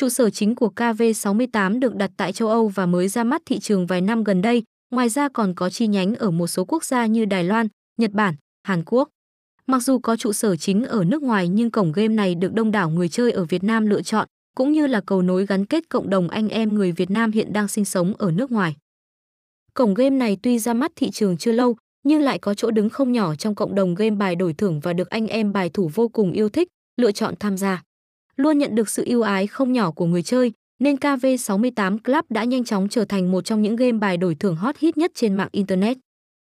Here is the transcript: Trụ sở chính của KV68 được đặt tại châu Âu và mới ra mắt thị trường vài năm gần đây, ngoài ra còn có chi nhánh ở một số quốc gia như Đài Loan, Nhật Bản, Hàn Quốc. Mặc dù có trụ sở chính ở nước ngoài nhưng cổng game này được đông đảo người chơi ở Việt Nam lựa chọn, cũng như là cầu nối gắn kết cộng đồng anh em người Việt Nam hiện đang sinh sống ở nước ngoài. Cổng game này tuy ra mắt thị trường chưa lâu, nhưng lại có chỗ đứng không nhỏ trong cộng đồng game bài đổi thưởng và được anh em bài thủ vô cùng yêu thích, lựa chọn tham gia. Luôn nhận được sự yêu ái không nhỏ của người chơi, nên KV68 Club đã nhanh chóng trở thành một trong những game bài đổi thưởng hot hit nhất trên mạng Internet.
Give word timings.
Trụ 0.00 0.08
sở 0.08 0.30
chính 0.30 0.54
của 0.54 0.72
KV68 0.76 1.78
được 1.78 1.94
đặt 1.94 2.10
tại 2.16 2.32
châu 2.32 2.48
Âu 2.48 2.68
và 2.68 2.86
mới 2.86 3.08
ra 3.08 3.24
mắt 3.24 3.42
thị 3.46 3.58
trường 3.58 3.86
vài 3.86 4.00
năm 4.00 4.24
gần 4.24 4.42
đây, 4.42 4.62
ngoài 4.90 5.08
ra 5.08 5.28
còn 5.28 5.54
có 5.54 5.70
chi 5.70 5.86
nhánh 5.86 6.14
ở 6.14 6.30
một 6.30 6.46
số 6.46 6.64
quốc 6.64 6.84
gia 6.84 7.06
như 7.06 7.24
Đài 7.24 7.44
Loan, 7.44 7.68
Nhật 7.98 8.10
Bản, 8.12 8.34
Hàn 8.62 8.82
Quốc. 8.86 9.08
Mặc 9.66 9.80
dù 9.80 9.98
có 9.98 10.16
trụ 10.16 10.32
sở 10.32 10.56
chính 10.56 10.84
ở 10.84 11.04
nước 11.04 11.22
ngoài 11.22 11.48
nhưng 11.48 11.70
cổng 11.70 11.92
game 11.92 12.08
này 12.08 12.34
được 12.34 12.52
đông 12.54 12.70
đảo 12.70 12.90
người 12.90 13.08
chơi 13.08 13.32
ở 13.32 13.44
Việt 13.44 13.64
Nam 13.64 13.86
lựa 13.86 14.02
chọn, 14.02 14.26
cũng 14.56 14.72
như 14.72 14.86
là 14.86 15.00
cầu 15.06 15.22
nối 15.22 15.46
gắn 15.46 15.66
kết 15.66 15.88
cộng 15.88 16.10
đồng 16.10 16.28
anh 16.28 16.48
em 16.48 16.74
người 16.74 16.92
Việt 16.92 17.10
Nam 17.10 17.32
hiện 17.32 17.52
đang 17.52 17.68
sinh 17.68 17.84
sống 17.84 18.14
ở 18.18 18.30
nước 18.30 18.52
ngoài. 18.52 18.76
Cổng 19.74 19.94
game 19.94 20.16
này 20.16 20.36
tuy 20.42 20.58
ra 20.58 20.74
mắt 20.74 20.92
thị 20.96 21.10
trường 21.10 21.36
chưa 21.36 21.52
lâu, 21.52 21.76
nhưng 22.04 22.22
lại 22.22 22.38
có 22.38 22.54
chỗ 22.54 22.70
đứng 22.70 22.90
không 22.90 23.12
nhỏ 23.12 23.34
trong 23.34 23.54
cộng 23.54 23.74
đồng 23.74 23.94
game 23.94 24.16
bài 24.16 24.36
đổi 24.36 24.52
thưởng 24.52 24.80
và 24.80 24.92
được 24.92 25.10
anh 25.10 25.26
em 25.26 25.52
bài 25.52 25.70
thủ 25.70 25.90
vô 25.94 26.08
cùng 26.08 26.32
yêu 26.32 26.48
thích, 26.48 26.68
lựa 26.96 27.12
chọn 27.12 27.34
tham 27.40 27.56
gia. 27.56 27.82
Luôn 28.36 28.58
nhận 28.58 28.74
được 28.74 28.88
sự 28.88 29.02
yêu 29.06 29.22
ái 29.22 29.46
không 29.46 29.72
nhỏ 29.72 29.90
của 29.90 30.06
người 30.06 30.22
chơi, 30.22 30.52
nên 30.78 30.96
KV68 30.96 31.98
Club 31.98 32.24
đã 32.28 32.44
nhanh 32.44 32.64
chóng 32.64 32.88
trở 32.88 33.04
thành 33.04 33.30
một 33.30 33.44
trong 33.44 33.62
những 33.62 33.76
game 33.76 33.98
bài 33.98 34.16
đổi 34.16 34.34
thưởng 34.34 34.56
hot 34.56 34.78
hit 34.78 34.96
nhất 34.96 35.10
trên 35.14 35.34
mạng 35.34 35.48
Internet. 35.52 35.96